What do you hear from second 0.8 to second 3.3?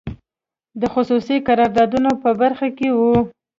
د خصوصي قراردادونو په برخو کې وو.